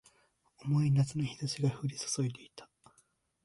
[0.63, 2.67] 重い夏の日差しが降り注いでいた